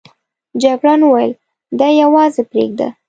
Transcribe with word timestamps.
جګړن 0.61 0.99
وویل 1.05 1.31
دی 1.79 1.91
یوازې 2.03 2.43
پرېږده. 2.51 2.87